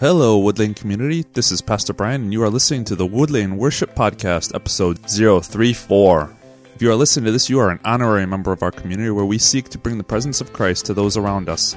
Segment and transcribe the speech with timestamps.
[0.00, 1.26] Hello, Woodlane community.
[1.34, 6.34] This is Pastor Brian, and you are listening to the Woodlane Worship Podcast, episode 034.
[6.74, 9.26] If you are listening to this, you are an honorary member of our community where
[9.26, 11.76] we seek to bring the presence of Christ to those around us.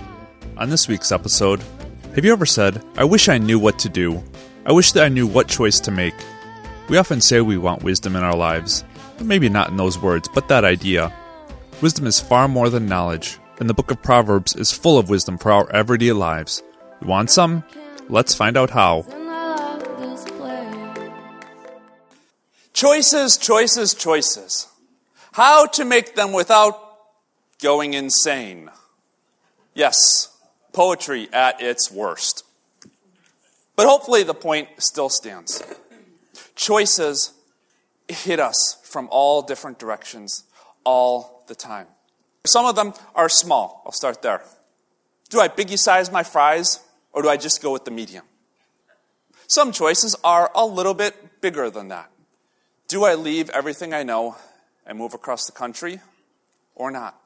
[0.56, 1.62] On this week's episode,
[2.16, 4.24] have you ever said, I wish I knew what to do?
[4.66, 6.16] I wish that I knew what choice to make.
[6.88, 8.86] We often say we want wisdom in our lives,
[9.18, 11.14] but maybe not in those words, but that idea.
[11.82, 15.38] Wisdom is far more than knowledge, and the book of Proverbs is full of wisdom
[15.38, 16.64] for our everyday lives.
[17.02, 17.66] You want some?
[18.10, 19.06] Let's find out how.
[22.74, 24.68] Choices, choices, choices.
[25.34, 26.80] How to make them without
[27.62, 28.70] going insane.
[29.74, 30.36] Yes,
[30.74, 32.44] poetry at its worst.
[33.76, 35.64] But hopefully the point still stands.
[36.56, 37.34] Choices
[38.08, 40.44] hit us from all different directions
[40.84, 41.88] all the time.
[42.46, 43.82] Some of them are small.
[43.86, 44.44] I'll start there.
[45.30, 46.80] Do I biggie size my fries
[47.14, 48.26] or do I just go with the medium?
[49.48, 52.10] Some choices are a little bit bigger than that.
[52.88, 54.36] Do I leave everything I know
[54.86, 56.00] and move across the country
[56.76, 57.20] or not?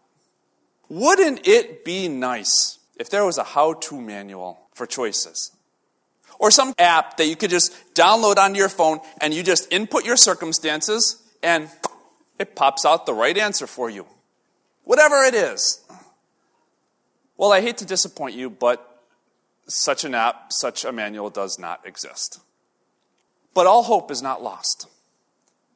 [0.89, 5.52] Wouldn't it be nice if there was a how to manual for choices?
[6.39, 10.06] Or some app that you could just download onto your phone and you just input
[10.06, 11.70] your circumstances and
[12.39, 14.06] it pops out the right answer for you.
[14.83, 15.83] Whatever it is.
[17.36, 18.97] Well, I hate to disappoint you, but
[19.68, 22.40] such an app, such a manual does not exist.
[23.54, 24.88] But all hope is not lost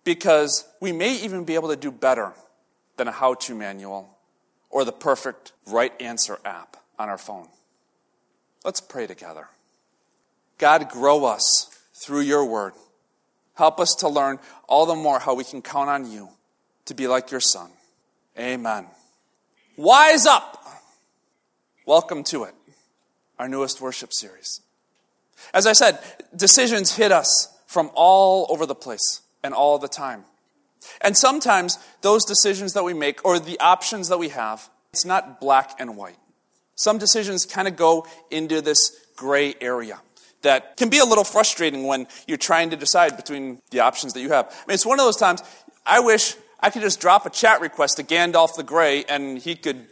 [0.04, 2.34] because we may even be able to do better
[2.98, 4.18] than a how to manual
[4.70, 7.48] or the perfect right answer app on our phone.
[8.64, 9.48] Let's pray together.
[10.58, 11.70] God, grow us
[12.04, 12.74] through your word.
[13.56, 16.30] Help us to learn all the more how we can count on you
[16.86, 17.70] to be like your son.
[18.40, 18.86] Amen.
[19.76, 20.64] Wise up.
[21.86, 22.54] Welcome to it
[23.42, 24.62] our newest worship series.
[25.52, 25.98] As I said,
[26.36, 30.26] decisions hit us from all over the place and all the time.
[31.02, 35.42] And sometimes those decisions that we make or the options that we have, it's not
[35.42, 36.18] black and white.
[36.76, 38.78] Some decisions kind of go into this
[39.16, 40.00] gray area
[40.44, 44.22] that can be a little frustrating when you're trying to decide between the options that
[44.22, 44.46] you have.
[44.46, 45.42] I mean, it's one of those times
[45.84, 49.56] I wish I could just drop a chat request to Gandalf the Grey and he
[49.56, 49.88] could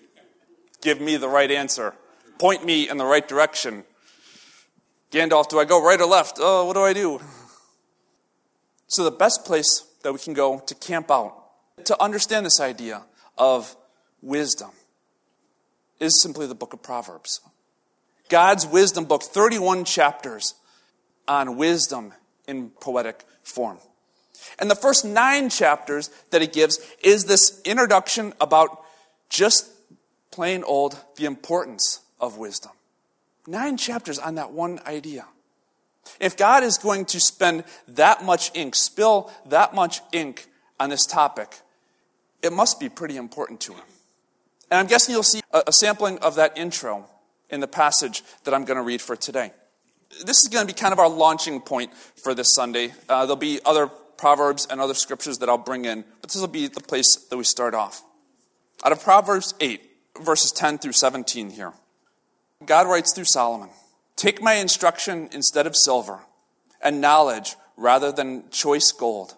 [0.84, 1.96] give me the right answer
[2.40, 3.84] point me in the right direction.
[5.12, 6.38] Gandalf, do I go right or left?
[6.40, 7.22] Oh, what do I do?
[8.88, 11.36] So, the best place that we can go to camp out,
[11.86, 13.04] to understand this idea
[13.38, 13.76] of
[14.22, 14.72] wisdom,
[16.00, 17.42] is simply the book of Proverbs.
[18.30, 20.56] God's wisdom book, 31 chapters
[21.28, 22.14] on wisdom
[22.48, 23.78] in poetic form.
[24.58, 28.84] And the first nine chapters that he gives is this introduction about
[29.30, 29.70] just
[30.32, 32.72] plain old the importance of wisdom.
[33.48, 35.26] Nine chapters on that one idea.
[36.20, 40.48] If God is going to spend that much ink, spill that much ink
[40.80, 41.60] on this topic,
[42.42, 43.84] it must be pretty important to him.
[44.72, 47.06] And I'm guessing you'll see a, sampling of that intro
[47.50, 49.52] in the passage that I'm going to read for today.
[50.26, 52.94] This is going to be kind of our launching point for this Sunday.
[53.08, 56.48] Uh, there'll be other proverbs and other scriptures that I'll bring in, but this will
[56.48, 58.04] be the place that we start off.
[58.84, 59.82] Out of Proverbs 8,
[60.22, 61.74] verses 10 through 17 here.
[62.66, 63.70] God writes through Solomon
[64.18, 66.20] Take my instruction instead of silver,
[66.82, 69.36] and knowledge rather than choice gold.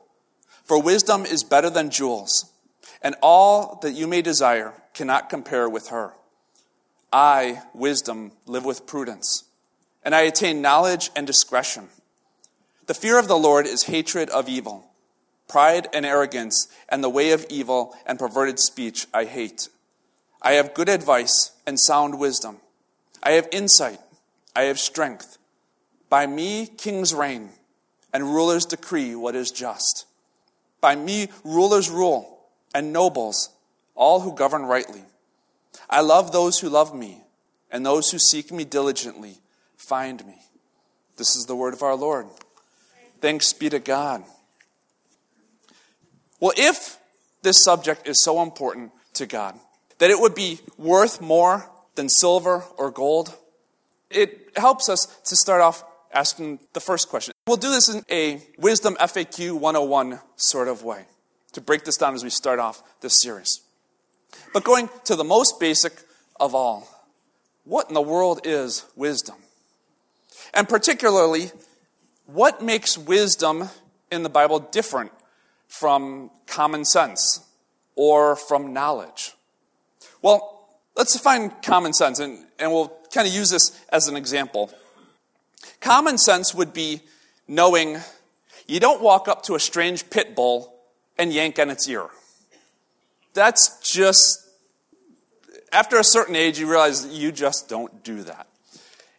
[0.64, 2.52] For wisdom is better than jewels,
[3.02, 6.14] and all that you may desire cannot compare with her.
[7.14, 9.44] I, wisdom, live with prudence,
[10.04, 11.90] and I attain knowledge and discretion.
[12.88, 14.88] The fear of the Lord is hatred of evil.
[15.48, 19.70] Pride and arrogance and the way of evil and perverted speech I hate.
[20.42, 22.58] I have good advice and sound wisdom.
[23.24, 24.00] I have insight.
[24.56, 25.38] I have strength.
[26.10, 27.50] By me, kings reign,
[28.14, 30.06] and rulers decree what is just.
[30.82, 32.40] By me, rulers rule,
[32.74, 33.50] and nobles,
[33.96, 35.04] all who govern rightly.
[35.90, 37.22] I love those who love me,
[37.72, 39.38] and those who seek me diligently
[39.78, 40.36] find me.
[41.18, 42.28] This is the word of our Lord.
[43.20, 44.24] Thanks be to God.
[46.40, 46.98] Well, if
[47.44, 49.58] this subject is so important to God
[50.00, 51.70] that it would be worth more
[52.02, 53.38] than silver or gold,
[54.10, 57.32] it helps us to start off asking the first question.
[57.46, 61.06] We'll do this in a Wisdom FAQ 101 sort of way
[61.52, 63.62] to break this down as we start off this series.
[64.52, 65.94] But going to the most basic
[66.40, 66.88] of all,
[67.66, 69.36] what in the world is wisdom?
[70.56, 71.52] And particularly,
[72.26, 73.70] what makes wisdom
[74.12, 75.12] in the Bible different
[75.68, 77.46] from common sense
[77.96, 79.34] or from knowledge?
[80.24, 80.61] Well,
[80.96, 84.72] let's define common sense, and, and we'll kind of use this as an example.
[85.80, 87.02] Common sense would be
[87.48, 88.00] knowing
[88.68, 90.74] you don't walk up to a strange pit bull
[91.18, 92.08] and yank on its ear.
[93.34, 94.50] That's just,
[95.72, 98.48] after a certain age, you realize you just don't do that.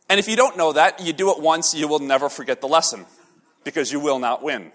[0.09, 2.69] And if you don't know that, you do it once, you will never forget the
[2.69, 3.07] lesson
[3.65, 4.73] because you will not win.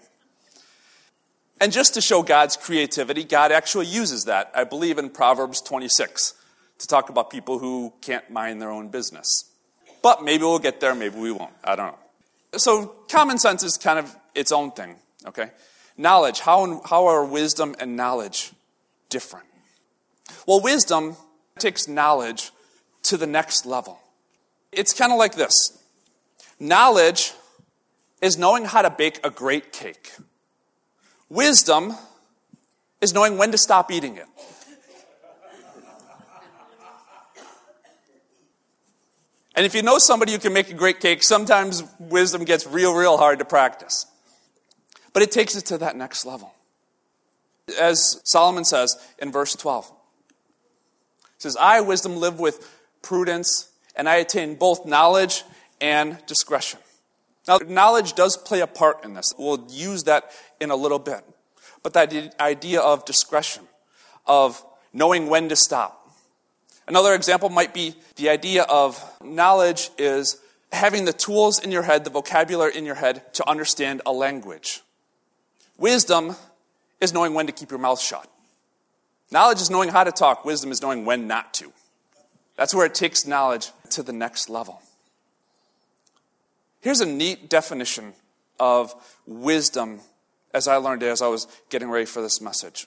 [1.60, 6.34] And just to show God's creativity, God actually uses that, I believe, in Proverbs 26
[6.78, 9.44] to talk about people who can't mind their own business.
[10.02, 11.52] But maybe we'll get there, maybe we won't.
[11.64, 12.58] I don't know.
[12.58, 14.96] So, common sense is kind of its own thing,
[15.26, 15.50] okay?
[15.96, 16.40] Knowledge.
[16.40, 18.52] How, how are wisdom and knowledge
[19.10, 19.46] different?
[20.46, 21.16] Well, wisdom
[21.58, 22.52] takes knowledge
[23.04, 23.98] to the next level.
[24.72, 25.82] It's kind of like this
[26.60, 27.32] knowledge
[28.20, 30.12] is knowing how to bake a great cake,
[31.28, 31.94] wisdom
[33.00, 34.26] is knowing when to stop eating it.
[39.58, 42.94] And if you know somebody who can make a great cake, sometimes wisdom gets real,
[42.94, 44.06] real hard to practice.
[45.12, 46.54] But it takes it to that next level.
[47.76, 49.94] As Solomon says in verse 12, he
[51.38, 52.72] says, I, wisdom, live with
[53.02, 55.42] prudence, and I attain both knowledge
[55.80, 56.78] and discretion.
[57.48, 59.34] Now, knowledge does play a part in this.
[59.36, 60.30] We'll use that
[60.60, 61.24] in a little bit.
[61.82, 63.64] But that idea of discretion,
[64.24, 65.97] of knowing when to stop,
[66.88, 70.40] Another example might be the idea of knowledge is
[70.72, 74.80] having the tools in your head, the vocabulary in your head to understand a language.
[75.76, 76.34] Wisdom
[77.00, 78.28] is knowing when to keep your mouth shut.
[79.30, 81.72] Knowledge is knowing how to talk, wisdom is knowing when not to.
[82.56, 84.82] That's where it takes knowledge to the next level.
[86.80, 88.14] Here's a neat definition
[88.58, 88.94] of
[89.26, 90.00] wisdom
[90.54, 92.86] as I learned it as I was getting ready for this message.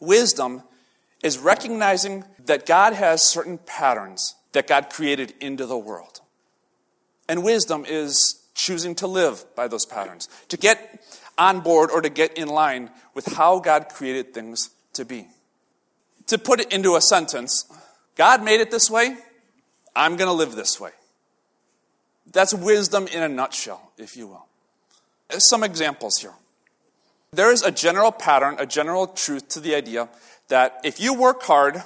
[0.00, 0.62] Wisdom
[1.24, 6.20] is recognizing that God has certain patterns that God created into the world.
[7.28, 11.02] And wisdom is choosing to live by those patterns, to get
[11.38, 15.26] on board or to get in line with how God created things to be.
[16.26, 17.64] To put it into a sentence,
[18.16, 19.16] God made it this way,
[19.96, 20.90] I'm going to live this way.
[22.30, 24.46] That's wisdom in a nutshell, if you will.
[25.38, 26.34] Some examples here.
[27.32, 30.08] There is a general pattern, a general truth to the idea
[30.48, 31.82] that if you work hard,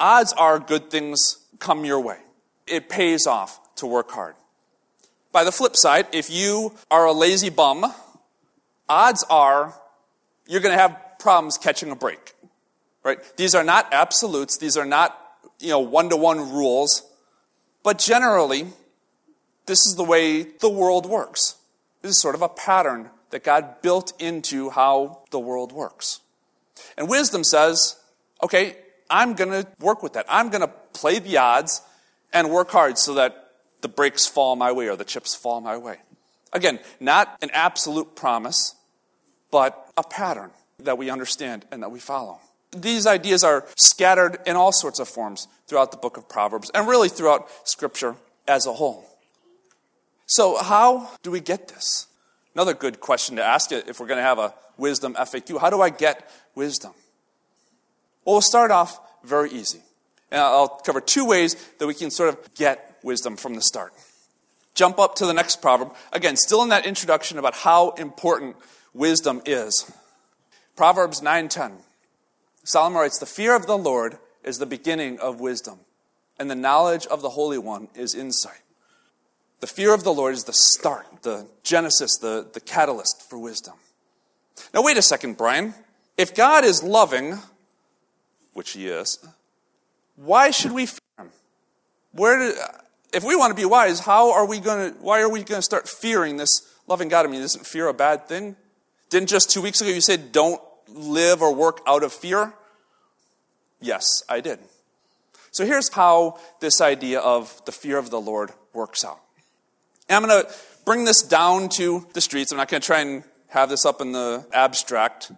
[0.00, 2.18] odds are good things come your way.
[2.66, 4.34] It pays off to work hard.
[5.32, 7.92] By the flip side, if you are a lazy bum,
[8.88, 9.74] odds are
[10.46, 12.34] you're going to have problems catching a break.
[13.02, 13.18] Right?
[13.36, 15.18] These are not absolutes, these are not,
[15.60, 17.02] you know, one-to-one rules,
[17.82, 18.68] but generally
[19.66, 21.56] this is the way the world works.
[22.02, 26.20] This is sort of a pattern that God built into how the world works.
[26.96, 27.96] And wisdom says,
[28.42, 28.76] okay,
[29.10, 30.26] I'm going to work with that.
[30.28, 31.82] I'm going to play the odds
[32.32, 33.50] and work hard so that
[33.80, 35.98] the breaks fall my way or the chips fall my way.
[36.52, 38.74] Again, not an absolute promise,
[39.50, 42.38] but a pattern that we understand and that we follow.
[42.76, 46.88] These ideas are scattered in all sorts of forms throughout the book of Proverbs and
[46.88, 48.16] really throughout Scripture
[48.48, 49.06] as a whole.
[50.26, 52.06] So, how do we get this?
[52.54, 55.60] Another good question to ask if we're going to have a wisdom FAQ.
[55.60, 56.92] How do I get wisdom?
[58.24, 59.82] Well, we'll start off very easy.
[60.30, 63.92] And I'll cover two ways that we can sort of get wisdom from the start.
[64.74, 65.94] Jump up to the next proverb.
[66.12, 68.56] Again, still in that introduction about how important
[68.92, 69.90] wisdom is.
[70.74, 71.78] Proverbs 9:10.
[72.64, 75.80] Solomon writes, "The fear of the Lord is the beginning of wisdom,
[76.38, 78.62] and the knowledge of the Holy One is insight."
[79.60, 83.74] The fear of the Lord is the start, the genesis, the, the catalyst for wisdom.
[84.72, 85.74] Now, wait a second, Brian.
[86.16, 87.38] If God is loving,
[88.52, 89.18] which He is,
[90.16, 91.30] why should we fear Him?
[92.12, 92.56] Where did,
[93.12, 94.98] if we want to be wise, how are we going to?
[95.00, 97.26] Why are we going to start fearing this loving God?
[97.26, 98.56] I mean, isn't fear a bad thing?
[99.10, 102.52] Didn't just two weeks ago you say don't live or work out of fear?
[103.80, 104.58] Yes, I did.
[105.50, 109.20] So here's how this idea of the fear of the Lord works out.
[110.08, 110.52] And I'm going to
[110.84, 112.50] bring this down to the streets.
[112.50, 113.22] I'm not going to try and
[113.54, 115.32] have this up in the abstract.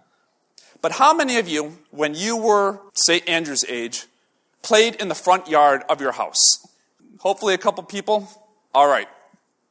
[0.82, 4.06] But how many of you, when you were, say, Andrew's age,
[4.62, 6.66] played in the front yard of your house?
[7.20, 8.28] Hopefully, a couple people.
[8.74, 9.08] All right.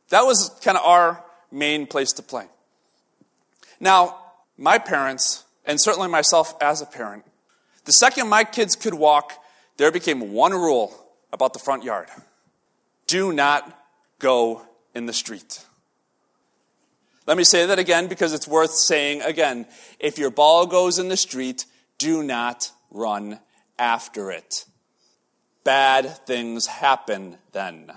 [0.10, 2.46] That was kind of our main place to play.
[3.80, 4.20] Now,
[4.58, 7.25] my parents, and certainly myself as a parent,
[7.86, 9.34] the second my kids could walk,
[9.78, 10.94] there became one rule
[11.34, 12.10] about the front yard
[13.08, 13.80] do not
[14.20, 14.62] go
[14.94, 15.64] in the street.
[17.27, 19.65] Let me say that again because it's worth saying again.
[20.00, 21.65] If your ball goes in the street,
[21.98, 23.39] do not run
[23.79, 24.65] after it.
[25.63, 27.91] Bad things happen then.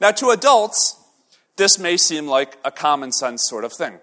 [0.00, 0.96] Now, to adults,
[1.56, 3.98] this may seem like a common sense sort of thing.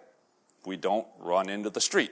[0.66, 2.12] We don't run into the street.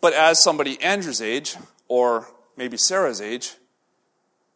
[0.00, 3.54] But as somebody Andrew's age, or maybe Sarah's age,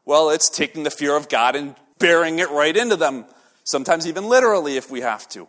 [0.04, 3.24] well, it's taking the fear of God and bearing it right into them,
[3.64, 5.46] sometimes even literally if we have to.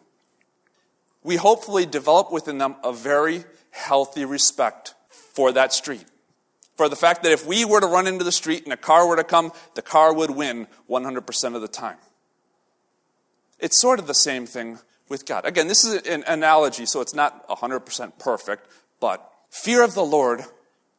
[1.23, 6.05] We hopefully develop within them a very healthy respect for that street.
[6.75, 9.07] For the fact that if we were to run into the street and a car
[9.07, 11.97] were to come, the car would win 100% of the time.
[13.59, 15.45] It's sort of the same thing with God.
[15.45, 18.67] Again, this is an analogy, so it's not 100% perfect,
[18.99, 20.43] but fear of the Lord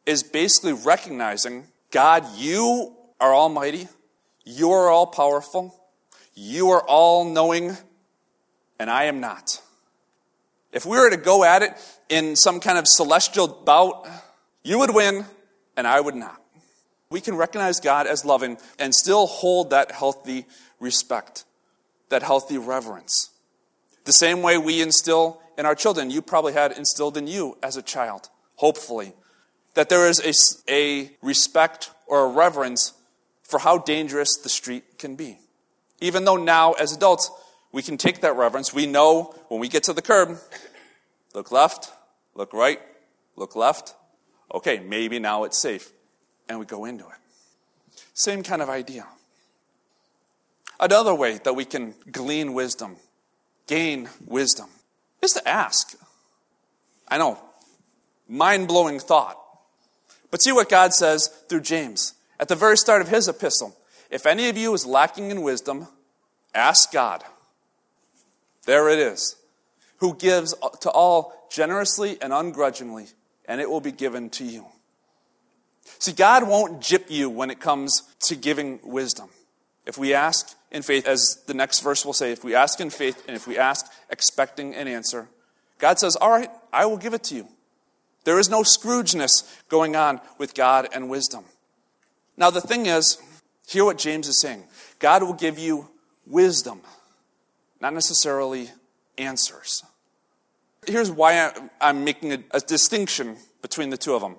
[0.05, 3.87] is basically recognizing God, you are almighty,
[4.43, 5.75] you are all powerful,
[6.33, 7.77] you are all knowing,
[8.79, 9.61] and I am not.
[10.75, 11.71] If we were to go at it
[12.09, 14.05] in some kind of celestial bout,
[14.61, 15.25] you would win,
[15.77, 16.41] and I would not.
[17.09, 20.45] We can recognize God as loving and still hold that healthy
[20.81, 21.45] respect,
[22.09, 23.29] that healthy reverence.
[24.03, 27.77] The same way we instill in our children, you probably had instilled in you as
[27.77, 29.13] a child, hopefully,
[29.75, 30.33] that there is a,
[30.69, 32.91] a respect or a reverence
[33.43, 35.39] for how dangerous the street can be.
[36.01, 37.31] Even though now, as adults,
[37.75, 40.37] we can take that reverence, we know when we get to the curb,
[41.33, 41.91] look left,
[42.33, 42.79] look right,
[43.35, 43.93] look left.
[44.53, 45.91] Okay, maybe now it's safe.
[46.47, 47.99] And we go into it.
[48.13, 49.05] Same kind of idea.
[50.79, 52.95] Another way that we can glean wisdom,
[53.67, 54.69] gain wisdom,
[55.21, 55.97] is to ask.
[57.09, 57.37] I know,
[58.25, 59.37] mind blowing thought.
[60.31, 63.75] But see what God says through James at the very start of his epistle.
[64.09, 65.89] If any of you is lacking in wisdom,
[66.53, 67.21] ask God.
[68.65, 69.35] There it is.
[69.97, 73.07] Who gives to all generously and ungrudgingly,
[73.45, 74.65] and it will be given to you.
[75.99, 79.29] See, God won't jip you when it comes to giving wisdom.
[79.85, 82.89] If we ask in faith, as the next verse will say, if we ask in
[82.89, 85.29] faith and if we ask expecting an answer,
[85.77, 87.47] God says, All right, I will give it to you.
[88.23, 91.45] There is no Scroogeness going on with God and wisdom.
[92.35, 93.17] Now, the thing is,
[93.67, 94.63] hear what James is saying
[94.99, 95.89] God will give you
[96.25, 96.81] wisdom,
[97.81, 98.69] not necessarily
[99.17, 99.83] answers.
[100.87, 101.51] Here's why
[101.81, 104.35] I'm making a, a distinction between the two of them.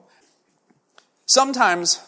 [1.27, 2.01] Sometimes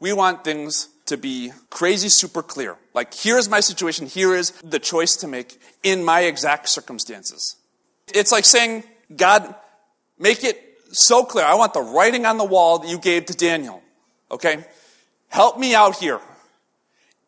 [0.00, 2.76] we want things to be crazy super clear.
[2.92, 7.56] Like, here's my situation, here is the choice to make in my exact circumstances.
[8.12, 9.54] It's like saying, God,
[10.18, 10.60] make it
[10.90, 11.44] so clear.
[11.44, 13.82] I want the writing on the wall that you gave to Daniel.
[14.30, 14.64] Okay?
[15.28, 16.20] Help me out here.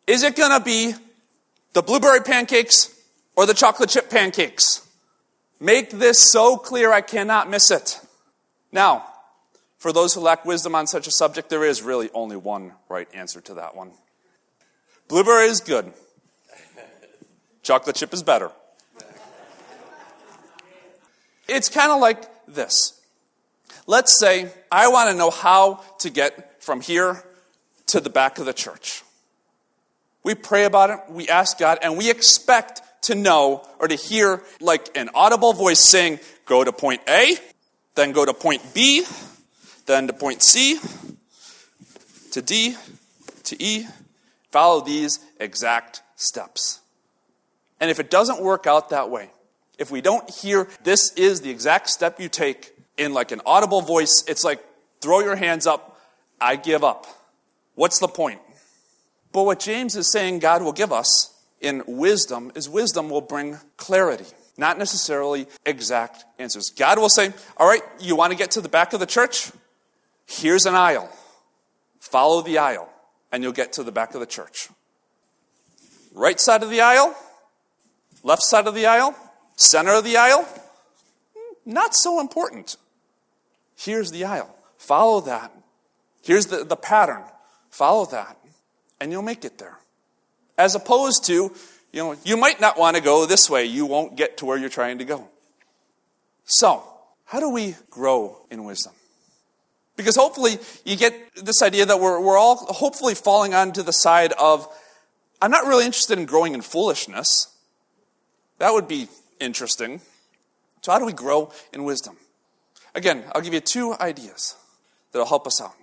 [0.07, 0.95] Is it to be
[1.73, 2.96] the blueberry pancakes
[3.37, 4.87] or the chocolate chip pancakes?
[5.61, 8.01] Make this so clear I cannot miss it.
[8.73, 9.07] Now,
[9.79, 13.09] for those who lack wisdom on such a subject, there is really only one right
[13.15, 13.93] answer to that one.
[15.09, 15.93] Blueberry is good.
[17.63, 18.51] Chocolate chip is better.
[21.49, 23.01] It's kind of like this.
[23.87, 27.23] Let's say I want to know how to get from here
[27.87, 29.03] to the back of the church.
[30.25, 34.43] We pray about it, we ask God, and we expect to know or to hear
[34.61, 37.37] like an audible voice saying, go to point A,
[37.95, 39.05] then go to point B,
[39.87, 40.79] then to point C,
[42.33, 42.77] to D,
[43.45, 43.87] to E.
[44.51, 46.81] Follow these exact steps.
[47.81, 49.31] And if it doesn't work out that way,
[49.79, 53.83] if we don't hear this is the exact step you take in like an audible
[53.83, 54.65] voice, it's like
[55.01, 56.01] throw your hands up,
[56.41, 57.07] I give up.
[57.75, 58.41] What's the point?
[59.33, 63.59] But what James is saying God will give us in wisdom is wisdom will bring
[63.77, 66.71] clarity, not necessarily exact answers.
[66.71, 69.51] God will say, All right, you want to get to the back of the church?
[70.27, 71.11] Here's an aisle.
[72.01, 72.89] Follow the aisle,
[73.33, 74.69] and you'll get to the back of the church.
[76.13, 77.15] Right side of the aisle,
[78.23, 79.15] left side of the aisle,
[79.57, 80.47] center of the aisle,
[81.65, 82.77] not so important.
[83.77, 84.55] Here's the aisle.
[84.79, 85.53] Follow that.
[86.23, 87.23] Here's the, the pattern.
[87.71, 88.39] Follow that,
[89.01, 89.79] and you'll make it there.
[90.59, 91.53] As opposed to,
[91.93, 93.65] you know, you might not want to go this way.
[93.65, 95.29] You won't get to where you're trying to go.
[96.45, 96.83] So,
[97.25, 98.93] how do we grow in wisdom?
[99.97, 104.33] Because hopefully you get this idea that we're, we're all hopefully falling onto the side
[104.33, 104.69] of,
[105.41, 107.49] I'm not really interested in growing in foolishness.
[108.59, 109.09] That would be
[109.41, 110.01] interesting.
[110.83, 112.17] So, how do we grow in wisdom?
[112.95, 114.55] Again, I'll give you two ideas
[115.13, 115.75] that'll help us out.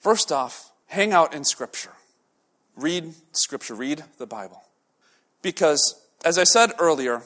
[0.00, 1.92] First off, hang out in Scripture.
[2.76, 4.62] Read Scripture, read the Bible.
[5.42, 7.22] Because, as I said earlier,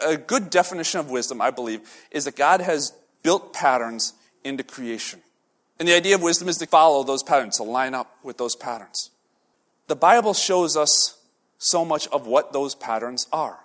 [0.00, 5.20] a good definition of wisdom, I believe, is that God has built patterns into creation.
[5.78, 8.54] And the idea of wisdom is to follow those patterns, to line up with those
[8.54, 9.10] patterns.
[9.86, 11.18] The Bible shows us
[11.58, 13.58] so much of what those patterns are.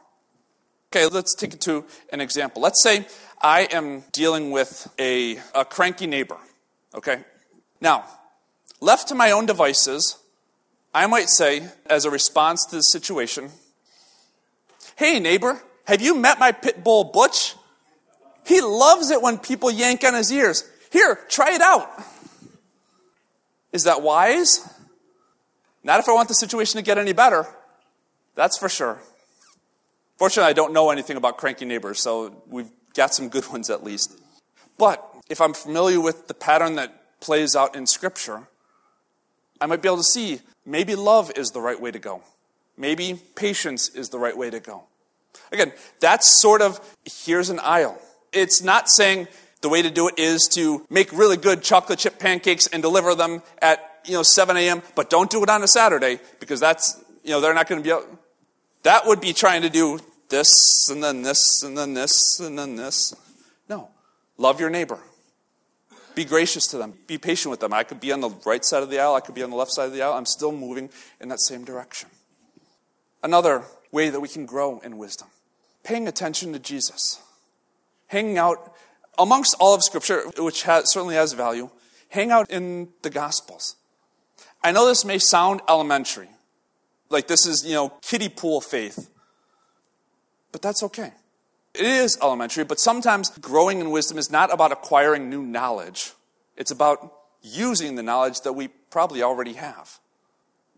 [0.91, 2.62] Okay, let's take it to an example.
[2.62, 3.05] Let's say
[3.41, 6.38] I am dealing with a, a cranky neighbor.
[6.93, 7.24] Okay?
[7.81, 8.05] Now,
[8.79, 10.17] left to my own devices,
[10.95, 13.51] I might say, as a response to the situation,
[14.95, 17.53] Hey, neighbor, have you met my pit bull, Butch?
[18.45, 20.63] He loves it when people yank on his ears.
[20.93, 21.89] Here, try it out.
[23.73, 24.65] Is that wise?
[25.83, 27.45] Not if I want the situation to get any better.
[28.33, 29.01] That's for sure.
[30.17, 33.83] Fortunately, I don't know anything about cranky neighbors, so we've got some good ones at
[33.83, 34.17] least.
[34.77, 38.47] But if I'm familiar with the pattern that plays out in Scripture,
[39.62, 42.21] I might be able to see maybe love is the right way to go.
[42.77, 44.83] Maybe patience is the right way to go.
[45.51, 48.00] Again, that's sort of here's an aisle.
[48.33, 49.27] It's not saying
[49.62, 53.15] the way to do it is to make really good chocolate chip pancakes and deliver
[53.15, 54.81] them at you know 7 a.m.
[54.95, 57.83] But don't do it on a Saturday because that's you know they're not going to
[57.83, 57.91] be.
[57.91, 58.19] Able,
[58.83, 60.47] that would be trying to do this
[60.89, 63.15] and then this and then this and then this.
[63.69, 63.89] No,
[64.38, 65.00] love your neighbor.
[66.15, 66.93] Be gracious to them.
[67.07, 67.74] Be patient with them.
[67.74, 69.15] I could be on the right side of the aisle.
[69.15, 70.13] I could be on the left side of the aisle.
[70.13, 72.10] I'm still moving in that same direction.
[73.22, 75.27] Another way that we can grow in wisdom
[75.86, 77.22] paying attention to Jesus.
[78.07, 78.74] Hanging out
[79.17, 81.69] amongst all of Scripture, which has, certainly has value,
[82.10, 83.77] hang out in the Gospels.
[84.63, 86.27] I know this may sound elementary,
[87.10, 89.10] like this is, you know, kiddie pool faith,
[90.51, 91.13] but that's okay.
[91.75, 96.13] It is elementary, but sometimes growing in wisdom is not about acquiring new knowledge.
[96.55, 100.00] It's about using the knowledge that we probably already have.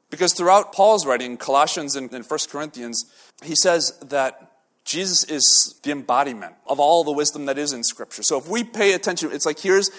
[0.10, 3.06] Because throughout Paul's writing, Colossians and, and 1 Corinthians,
[3.44, 4.51] he says that
[4.86, 8.24] Jesus is the embodiment of all the wisdom that is in Scripture.
[8.24, 9.92] So if we pay attention, it's like here's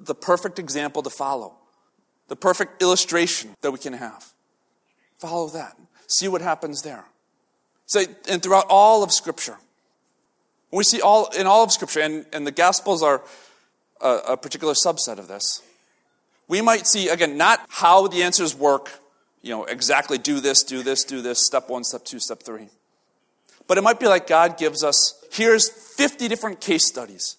[0.00, 1.54] the perfect example to follow,
[2.28, 4.32] the perfect illustration that we can have.
[5.18, 5.76] Follow that.
[6.08, 7.04] See what happens there.
[7.86, 9.58] So, and throughout all of Scripture,
[10.72, 13.22] we see all in all of Scripture, and, and the Gospels are
[14.00, 15.62] a, a particular subset of this.
[16.48, 18.90] We might see again not how the answers work,
[19.42, 22.68] you know, exactly do this, do this, do this, step one, step two, step three.
[23.68, 27.36] But it might be like God gives us here's 50 different case studies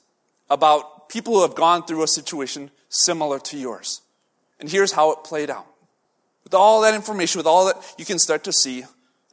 [0.50, 4.02] about people who have gone through a situation similar to yours.
[4.60, 5.68] And here's how it played out.
[6.44, 8.84] With all that information, with all that, you can start to see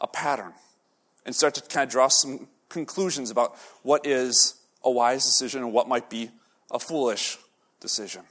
[0.01, 0.53] a pattern
[1.25, 5.73] and start to kind of draw some conclusions about what is a wise decision and
[5.73, 6.31] what might be
[6.71, 7.37] a foolish
[7.81, 8.23] decision.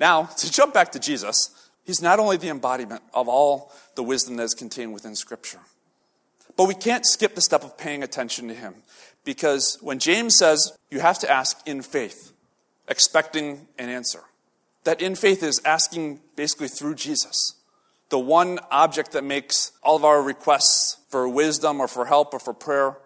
[0.00, 4.36] Now, to jump back to Jesus, he's not only the embodiment of all the wisdom
[4.36, 5.60] that is contained within Scripture,
[6.56, 8.74] but we can't skip the step of paying attention to him
[9.24, 12.32] because when James says you have to ask in faith,
[12.88, 14.20] expecting an answer,
[14.84, 17.54] that in faith is asking basically through Jesus.
[18.08, 22.38] The one object that makes all of our requests for wisdom or for help or
[22.38, 22.96] for prayer,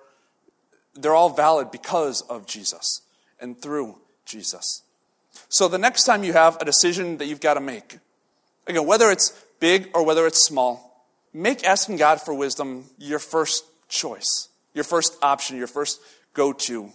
[0.95, 3.03] they're all valid because of Jesus
[3.41, 4.83] and through Jesus.
[5.49, 7.99] So the next time you have a decision that you've got to make,
[8.67, 13.65] again, whether it's big or whether it's small, make asking God for wisdom your first
[13.89, 16.01] choice, your first option, your first
[16.35, 16.91] go to,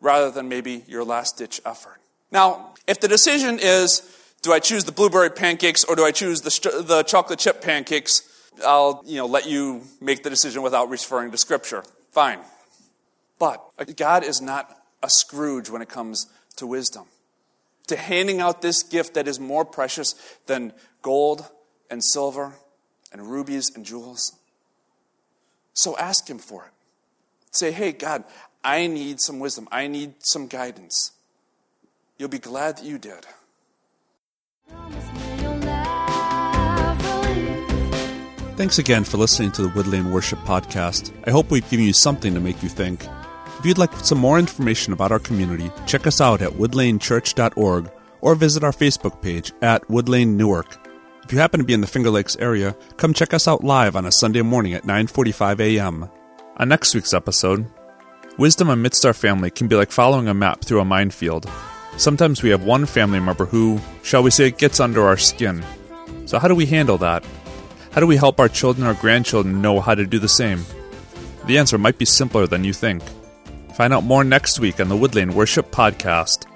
[0.00, 1.98] rather than maybe your last ditch effort.
[2.30, 4.02] Now, if the decision is,
[4.42, 8.28] do I choose the blueberry pancakes or do I choose the, the chocolate chip pancakes?
[8.66, 11.84] I'll you know, let you make the decision without referring to Scripture.
[12.10, 12.40] Fine.
[13.42, 14.70] But God is not
[15.02, 17.06] a Scrooge when it comes to wisdom,
[17.88, 20.14] to handing out this gift that is more precious
[20.46, 21.50] than gold
[21.90, 22.54] and silver
[23.12, 24.38] and rubies and jewels.
[25.74, 26.70] So ask Him for it.
[27.50, 28.22] Say, hey, God,
[28.62, 29.66] I need some wisdom.
[29.72, 31.10] I need some guidance.
[32.18, 33.26] You'll be glad that you did.
[38.56, 41.12] Thanks again for listening to the Woodlane Worship Podcast.
[41.26, 43.04] I hope we've given you something to make you think.
[43.62, 48.34] If you'd like some more information about our community, check us out at woodlanechurch.org or
[48.34, 50.84] visit our Facebook page at Woodlane Newark.
[51.22, 53.94] If you happen to be in the Finger Lakes area, come check us out live
[53.94, 56.10] on a Sunday morning at 9:45 a.m.
[56.56, 57.64] On next week's episode,
[58.36, 61.48] wisdom amidst our family can be like following a map through a minefield.
[61.98, 65.62] Sometimes we have one family member who, shall we say, gets under our skin.
[66.26, 67.24] So how do we handle that?
[67.92, 70.64] How do we help our children or grandchildren know how to do the same?
[71.46, 73.04] The answer might be simpler than you think.
[73.72, 76.51] Find out more next week on the Woodlane Worship Podcast.